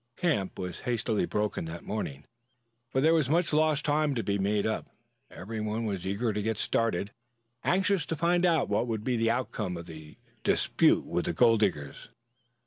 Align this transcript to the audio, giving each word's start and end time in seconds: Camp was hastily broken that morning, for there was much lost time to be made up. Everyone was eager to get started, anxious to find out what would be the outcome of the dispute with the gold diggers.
Camp 0.17 0.57
was 0.57 0.79
hastily 0.79 1.27
broken 1.27 1.65
that 1.65 1.83
morning, 1.83 2.25
for 2.89 3.01
there 3.01 3.13
was 3.13 3.29
much 3.29 3.53
lost 3.53 3.85
time 3.85 4.15
to 4.15 4.23
be 4.23 4.39
made 4.39 4.65
up. 4.65 4.87
Everyone 5.29 5.85
was 5.85 6.07
eager 6.07 6.33
to 6.33 6.41
get 6.41 6.57
started, 6.57 7.11
anxious 7.63 8.07
to 8.07 8.15
find 8.15 8.43
out 8.43 8.67
what 8.67 8.87
would 8.87 9.03
be 9.03 9.15
the 9.15 9.29
outcome 9.29 9.77
of 9.77 9.85
the 9.85 10.17
dispute 10.43 11.05
with 11.05 11.25
the 11.25 11.33
gold 11.33 11.59
diggers. 11.59 12.09